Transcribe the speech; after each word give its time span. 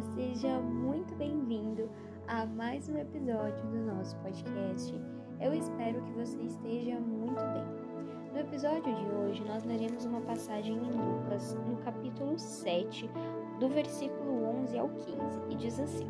Seja 0.00 0.60
muito 0.60 1.12
bem-vindo 1.16 1.90
a 2.28 2.46
mais 2.46 2.88
um 2.88 2.96
episódio 2.96 3.66
do 3.66 3.78
nosso 3.78 4.16
podcast. 4.18 4.94
Eu 5.40 5.52
espero 5.52 6.00
que 6.04 6.12
você 6.12 6.40
esteja 6.40 7.00
muito 7.00 7.40
bem. 7.40 8.32
No 8.32 8.38
episódio 8.38 8.94
de 8.94 9.04
hoje, 9.06 9.44
nós 9.44 9.64
leremos 9.64 10.04
uma 10.04 10.20
passagem 10.20 10.76
em 10.76 10.92
Lucas, 10.92 11.52
no 11.66 11.78
capítulo 11.78 12.38
7, 12.38 13.10
do 13.58 13.68
versículo 13.68 14.44
11 14.60 14.78
ao 14.78 14.88
15, 14.88 15.16
e 15.50 15.56
diz 15.56 15.80
assim: 15.80 16.08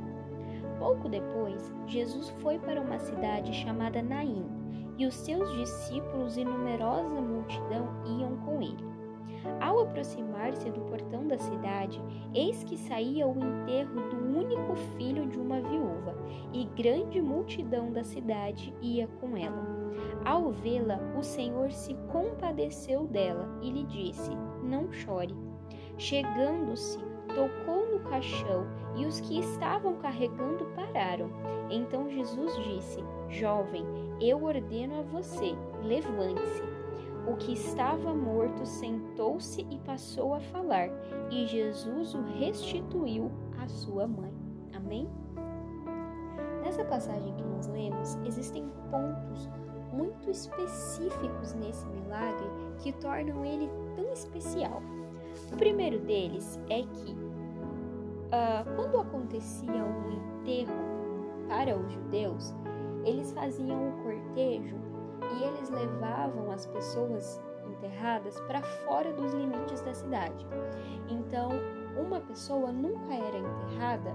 Pouco 0.78 1.08
depois, 1.08 1.72
Jesus 1.86 2.28
foi 2.42 2.58
para 2.58 2.82
uma 2.82 2.98
cidade 2.98 3.54
chamada 3.54 4.02
Naim, 4.02 4.44
e 4.98 5.06
os 5.06 5.14
seus 5.14 5.50
discípulos 5.56 6.36
e 6.36 6.44
numerosa 6.44 7.22
multidão 7.22 7.88
iam 8.04 8.36
com 8.44 8.60
ele. 8.60 8.87
Ao 9.60 9.80
aproximar-se 9.80 10.70
do 10.70 10.80
portão 10.82 11.26
da 11.26 11.38
cidade, 11.38 12.02
eis 12.34 12.64
que 12.64 12.76
saía 12.76 13.26
o 13.26 13.36
enterro 13.38 14.08
do 14.10 14.38
único 14.38 14.74
filho 14.96 15.26
de 15.26 15.38
uma 15.38 15.60
viúva, 15.60 16.16
e 16.52 16.64
grande 16.64 17.20
multidão 17.20 17.92
da 17.92 18.04
cidade 18.04 18.74
ia 18.80 19.08
com 19.20 19.36
ela. 19.36 19.66
Ao 20.24 20.50
vê-la, 20.50 20.98
o 21.18 21.22
Senhor 21.22 21.70
se 21.70 21.94
compadeceu 22.12 23.06
dela 23.06 23.48
e 23.62 23.70
lhe 23.70 23.84
disse: 23.84 24.30
Não 24.62 24.92
chore. 24.92 25.34
Chegando-se, 25.96 26.98
tocou 27.34 27.90
no 27.90 28.00
caixão 28.08 28.66
e 28.96 29.04
os 29.04 29.20
que 29.20 29.38
estavam 29.38 29.96
carregando 29.96 30.64
pararam. 30.76 31.30
Então 31.70 32.08
Jesus 32.08 32.54
disse: 32.64 33.02
Jovem, 33.28 33.84
eu 34.20 34.44
ordeno 34.44 35.00
a 35.00 35.02
você, 35.02 35.54
levante-se. 35.82 36.77
O 37.30 37.36
que 37.36 37.52
estava 37.52 38.14
morto 38.14 38.64
sentou-se 38.64 39.60
e 39.70 39.78
passou 39.80 40.32
a 40.32 40.40
falar, 40.40 40.88
e 41.30 41.46
Jesus 41.46 42.14
o 42.14 42.22
restituiu 42.22 43.30
à 43.62 43.68
sua 43.68 44.06
mãe. 44.06 44.32
Amém? 44.74 45.06
Nessa 46.62 46.84
passagem 46.84 47.34
que 47.34 47.44
nós 47.44 47.66
lemos, 47.66 48.16
existem 48.24 48.66
pontos 48.90 49.48
muito 49.92 50.30
específicos 50.30 51.52
nesse 51.52 51.86
milagre 51.88 52.46
que 52.78 52.92
tornam 52.92 53.44
ele 53.44 53.68
tão 53.94 54.10
especial. 54.10 54.82
O 55.52 55.56
primeiro 55.56 55.98
deles 56.00 56.58
é 56.70 56.82
que, 56.82 57.12
uh, 57.12 58.74
quando 58.74 59.00
acontecia 59.00 59.84
um 59.84 60.40
enterro 60.40 60.72
para 61.46 61.76
os 61.76 61.92
judeus, 61.92 62.54
eles 63.04 63.32
faziam 63.32 63.88
o 63.88 63.92
cortejo 64.02 64.57
levavam 66.28 66.50
as 66.52 66.66
pessoas 66.66 67.40
enterradas 67.66 68.40
para 68.42 68.62
fora 68.62 69.12
dos 69.12 69.32
limites 69.32 69.80
da 69.82 69.94
cidade. 69.94 70.46
Então, 71.08 71.50
uma 71.96 72.20
pessoa 72.20 72.72
nunca 72.72 73.14
era 73.14 73.38
enterrada 73.38 74.14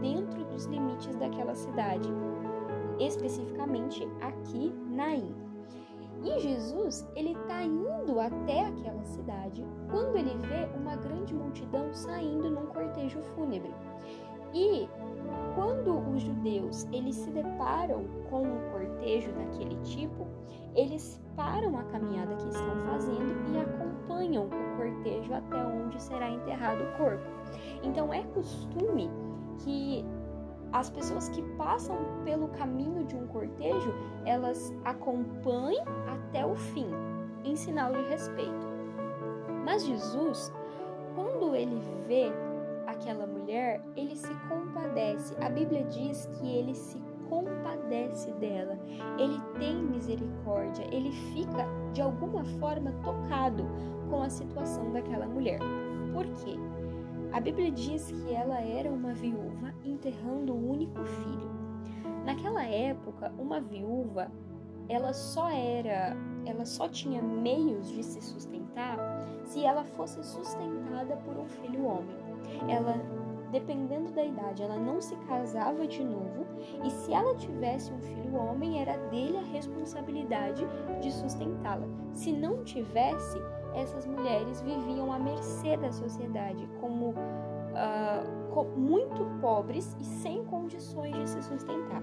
dentro 0.00 0.44
dos 0.44 0.66
limites 0.66 1.14
daquela 1.16 1.54
cidade, 1.54 2.08
especificamente 2.98 4.06
aqui 4.20 4.72
na 4.88 5.14
Ilha. 5.16 5.44
E 6.22 6.40
Jesus, 6.40 7.06
ele 7.14 7.32
está 7.32 7.62
indo 7.62 8.18
até 8.18 8.66
aquela 8.66 9.04
cidade 9.04 9.66
quando 9.90 10.16
ele 10.16 10.34
vê 10.46 10.66
uma 10.78 10.96
grande 10.96 11.34
multidão 11.34 11.92
saindo 11.92 12.50
num 12.50 12.66
cortejo 12.66 13.20
fúnebre. 13.34 13.74
E 14.54 14.88
quando 15.54 15.98
os 16.10 16.22
judeus 16.22 16.86
eles 16.92 17.16
se 17.16 17.30
deparam 17.30 18.04
com 18.28 18.42
um 18.42 18.70
cortejo 18.72 19.32
daquele 19.32 19.76
tipo, 19.82 20.26
eles 20.74 21.20
param 21.36 21.78
a 21.78 21.84
caminhada 21.84 22.34
que 22.36 22.48
estão 22.48 22.76
fazendo 22.80 23.52
e 23.52 23.58
acompanham 23.58 24.46
o 24.46 24.76
cortejo 24.76 25.32
até 25.32 25.56
onde 25.56 26.00
será 26.02 26.30
enterrado 26.30 26.82
o 26.82 26.96
corpo. 26.96 27.24
Então 27.82 28.12
é 28.12 28.22
costume 28.34 29.10
que 29.58 30.04
as 30.72 30.90
pessoas 30.90 31.28
que 31.28 31.40
passam 31.56 31.96
pelo 32.24 32.48
caminho 32.48 33.04
de 33.04 33.14
um 33.14 33.28
cortejo, 33.28 33.94
elas 34.24 34.74
acompanhem 34.84 35.80
até 36.08 36.44
o 36.44 36.56
fim, 36.56 36.88
em 37.44 37.54
sinal 37.54 37.92
de 37.92 38.02
respeito. 38.08 38.66
Mas 39.64 39.86
Jesus, 39.86 40.52
quando 41.14 41.54
ele 41.54 41.80
vê 42.08 42.32
aquela 43.04 43.26
mulher, 43.26 43.82
ele 43.94 44.16
se 44.16 44.34
compadece. 44.48 45.36
A 45.42 45.50
Bíblia 45.50 45.84
diz 45.84 46.26
que 46.26 46.48
ele 46.48 46.74
se 46.74 46.98
compadece 47.28 48.30
dela, 48.32 48.78
ele 49.18 49.38
tem 49.58 49.76
misericórdia, 49.76 50.86
ele 50.90 51.12
fica 51.12 51.66
de 51.92 52.00
alguma 52.00 52.44
forma 52.58 52.92
tocado 53.02 53.64
com 54.08 54.22
a 54.22 54.30
situação 54.30 54.90
daquela 54.92 55.26
mulher. 55.26 55.58
Por 56.12 56.24
quê? 56.24 56.56
A 57.32 57.40
Bíblia 57.40 57.70
diz 57.70 58.10
que 58.10 58.32
ela 58.32 58.60
era 58.60 58.90
uma 58.90 59.12
viúva 59.12 59.74
enterrando 59.84 60.54
o 60.54 60.70
único 60.70 61.04
filho. 61.04 61.50
Naquela 62.24 62.64
época, 62.64 63.32
uma 63.38 63.60
viúva, 63.60 64.30
ela 64.88 65.12
só 65.12 65.50
era, 65.50 66.16
ela 66.46 66.64
só 66.64 66.88
tinha 66.88 67.20
meios 67.20 67.88
de 67.88 68.02
se 68.02 68.20
sustentar 68.22 68.98
se 69.44 69.64
ela 69.64 69.84
fosse 69.84 70.22
sustentada 70.24 71.16
por 71.18 71.36
um 71.36 71.46
filho 71.46 71.84
homem. 71.84 72.23
Ela 72.68 73.14
dependendo 73.54 74.10
da 74.10 74.24
idade, 74.24 74.64
ela 74.64 74.76
não 74.76 75.00
se 75.00 75.14
casava 75.28 75.86
de 75.86 76.02
novo 76.02 76.44
e 76.84 76.90
se 76.90 77.14
ela 77.14 77.36
tivesse 77.36 77.92
um 77.92 78.00
filho 78.00 78.34
homem, 78.34 78.80
era 78.80 78.96
dele 79.10 79.38
a 79.38 79.42
responsabilidade 79.42 80.66
de 81.00 81.12
sustentá-la. 81.12 81.86
Se 82.12 82.32
não 82.32 82.64
tivesse, 82.64 83.38
essas 83.72 84.06
mulheres 84.06 84.60
viviam 84.60 85.12
à 85.12 85.20
mercê 85.20 85.76
da 85.76 85.92
sociedade, 85.92 86.68
como 86.80 87.10
uh, 87.10 88.64
muito 88.76 89.24
pobres 89.40 89.96
e 90.00 90.04
sem 90.04 90.44
condições 90.46 91.14
de 91.14 91.28
se 91.28 91.42
sustentar. 91.42 92.02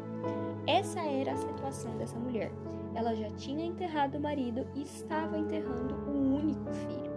Essa 0.65 1.01
era 1.01 1.33
a 1.33 1.37
situação 1.37 1.97
dessa 1.97 2.17
mulher. 2.17 2.49
Ela 2.95 3.13
já 3.13 3.29
tinha 3.31 3.65
enterrado 3.65 4.17
o 4.17 4.21
marido 4.21 4.65
e 4.73 4.83
estava 4.83 5.37
enterrando 5.37 5.95
o 6.09 6.35
único 6.35 6.71
filho. 6.71 7.10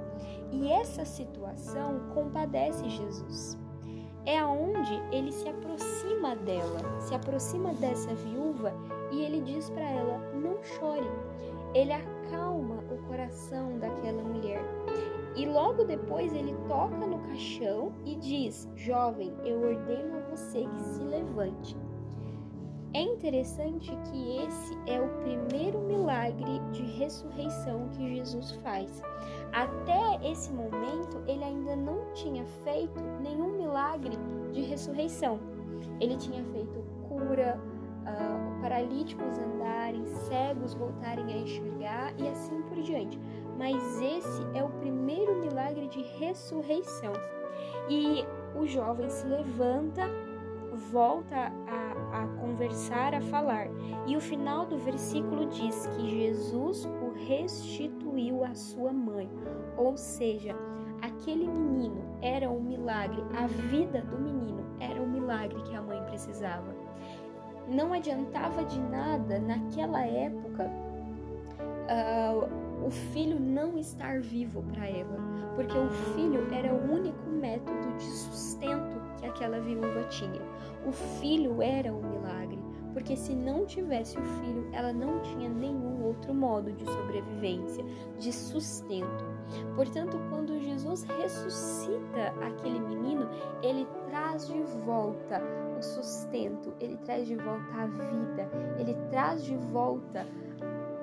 E 0.55 0.71
essa 0.73 1.05
situação 1.05 2.01
compadece 2.15 2.89
Jesus 2.89 3.59
é 4.27 4.39
aonde 4.39 5.03
ele 5.13 5.31
se 5.31 5.49
aproxima 5.49 6.35
dela, 6.37 6.81
se 7.01 7.15
aproxima 7.15 7.75
dessa 7.75 8.15
viúva 8.15 8.73
e 9.13 9.23
ele 9.23 9.41
diz 9.41 9.69
para 9.71 9.89
ela: 9.89 10.19
não 10.35 10.63
chore. 10.63 11.11
Ele 11.75 11.93
acalma 11.93 12.77
o 12.91 12.99
coração 13.09 13.79
daquela 13.79 14.23
mulher. 14.23 14.63
E 15.37 15.45
logo 15.47 15.83
depois 15.85 16.33
ele 16.33 16.55
toca 16.69 17.07
no 17.07 17.19
caixão 17.19 17.93
e 18.05 18.15
diz: 18.17 18.69
Jovem, 18.77 19.33
eu 19.45 19.61
ordeno 19.61 20.19
a 20.19 20.31
você 20.31 20.65
que 20.65 20.83
se 20.83 21.03
levante. 21.03 21.77
É 22.95 23.03
interessante 23.03 23.91
que 24.09 24.37
esse 24.37 24.79
é 24.87 25.01
o 25.01 25.09
primeiro 25.25 25.81
milagre 25.81 26.61
de 26.71 26.83
ressurreição 26.97 27.89
que 27.89 28.15
Jesus 28.15 28.53
faz. 28.63 29.03
Até 29.55 30.29
esse 30.29 30.53
momento, 30.53 31.23
ele 31.29 31.45
ainda 31.45 31.77
não 31.77 32.13
tinha 32.13 32.45
feito 32.65 33.01
nenhum 33.23 33.53
milagre 33.53 34.19
de 34.51 34.63
ressurreição. 34.63 35.39
Ele 36.01 36.17
tinha 36.17 36.43
feito 36.47 36.83
cura, 37.09 37.57
uh, 38.03 38.61
paralíticos 38.61 39.39
andarem, 39.39 40.05
cegos 40.07 40.75
voltarem 40.75 41.33
a 41.33 41.37
enxergar 41.39 42.15
e 42.19 42.27
assim 42.27 42.63
por 42.63 42.83
diante. 42.83 43.17
Mas 43.57 44.01
esse 44.01 44.43
é 44.55 44.65
o 44.65 44.71
primeiro 44.71 45.41
milagre 45.41 45.87
de 45.87 46.03
ressurreição. 46.19 47.13
E 47.89 48.25
o 48.57 48.67
jovem 48.67 49.09
se 49.09 49.25
levanta, 49.25 50.03
volta 50.91 51.53
a 51.69 51.94
a 52.15 52.27
conversar, 52.41 53.15
a 53.15 53.21
falar. 53.21 53.67
E 54.07 54.17
o 54.17 54.21
final 54.21 54.67
do 54.67 54.79
versículo 54.79 55.47
diz 55.47 55.87
que 55.89 56.09
Jesus 56.09 56.85
o 56.85 57.13
restituiu 57.27 58.45
à 58.45 58.55
sua 58.55 58.93
mãe, 58.93 59.29
ou 59.77 59.97
seja, 59.97 60.55
aquele 61.03 61.49
menino 61.49 62.03
era 62.23 62.49
um 62.49 62.61
milagre, 62.61 63.23
a 63.37 63.47
vida 63.47 64.01
do 64.03 64.19
menino 64.19 64.65
era 64.79 65.01
um 65.01 65.09
milagre 65.09 65.61
que 65.63 65.75
a 65.75 65.83
mãe 65.83 66.03
precisava. 66.05 66.75
Não 67.69 67.93
adiantava 67.93 68.65
de 68.65 68.79
nada 68.81 69.39
naquela 69.39 70.07
época 70.07 70.71
uh, 71.85 72.64
o 72.83 72.91
filho 72.91 73.39
não 73.39 73.79
estar 73.79 74.21
vivo 74.21 74.63
para 74.63 74.89
ela, 74.89 75.17
porque 75.55 75.77
o 75.77 75.89
filho 76.15 76.47
era 76.53 76.73
o 76.73 76.93
único 76.93 77.31
método 77.31 77.97
de 77.97 78.05
sustento 78.05 79.01
que 79.19 79.27
aquela 79.27 79.61
viúva 79.61 80.05
tinha. 80.09 80.41
O 80.87 80.93
filho 80.93 81.63
era 81.63 81.93
um 81.93 82.03
milagre, 82.03 82.59
porque 82.93 83.17
se 83.17 83.35
não 83.35 83.65
tivesse 83.65 84.19
o 84.19 84.23
filho, 84.23 84.69
ela 84.73 84.93
não 84.93 85.21
tinha 85.21 85.49
nenhum 85.49 86.05
outro 86.05 86.35
modo 86.35 86.73
de 86.73 86.85
sobrevivência, 86.85 87.85
de 88.19 88.33
sustento. 88.33 89.25
Portanto, 89.75 90.19
quando 90.31 90.59
Jesus 90.61 91.05
ressuscita 91.05 92.35
aquele 92.41 92.81
menino, 92.81 93.29
ele 93.63 93.87
traz 94.09 94.47
de 94.47 94.61
volta 94.85 95.43
o 95.79 95.83
sustento, 95.83 96.73
ele 96.81 96.97
traz 96.99 97.27
de 97.27 97.37
volta 97.37 97.75
a 97.75 97.87
vida, 97.87 98.51
ele 98.79 98.95
traz 99.11 99.45
de 99.45 99.57
volta 99.57 100.27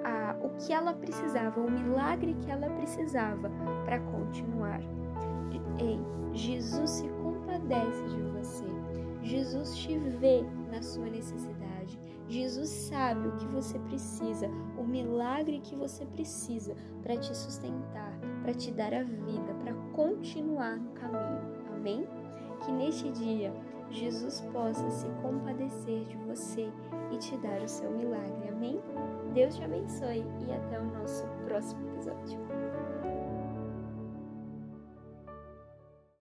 a, 0.04 0.36
o 0.42 0.50
que 0.58 0.74
ela 0.74 0.94
precisava, 0.94 1.60
o 1.60 1.70
milagre 1.70 2.36
que 2.42 2.52
ela 2.52 2.70
precisava 2.70 3.50
para 3.86 4.00
continuar. 4.00 4.82
Ei, 5.80 6.00
Jesus 6.34 6.90
se 6.90 7.08
compadece 7.24 8.04
de 8.10 8.22
você. 8.32 8.66
Jesus 9.22 9.76
te 9.78 9.98
vê 9.98 10.44
na 10.72 10.82
sua 10.82 11.06
necessidade. 11.06 12.00
Jesus 12.28 12.70
sabe 12.70 13.28
o 13.28 13.36
que 13.36 13.46
você 13.48 13.78
precisa, 13.80 14.48
o 14.78 14.84
milagre 14.84 15.60
que 15.60 15.76
você 15.76 16.06
precisa 16.06 16.76
para 17.04 17.18
te 17.18 17.36
sustentar, 17.36 18.18
para 18.42 18.54
te 18.54 18.72
dar 18.72 18.94
a 18.94 19.04
vida, 19.04 19.54
para 19.62 19.74
continuar 19.94 20.78
no 20.78 20.92
caminho. 20.92 21.42
Amém? 21.76 22.08
Que 22.64 22.72
neste 22.72 23.12
dia 23.12 23.54
Jesus 23.92 24.42
possa 24.54 24.90
se 24.90 25.08
compadecer 25.22 26.06
de 26.06 26.18
você 26.18 26.72
e 27.12 27.18
te 27.18 27.38
dar 27.38 27.62
o 27.62 27.68
seu 27.68 27.92
milagre. 27.92 28.50
Amém? 28.50 28.82
Deus 29.34 29.56
te 29.56 29.64
abençoe 29.64 30.26
e 30.48 30.52
até 30.52 30.80
o 30.80 30.86
nosso 30.86 31.26
próximo 31.46 31.90
episódio. 31.90 32.40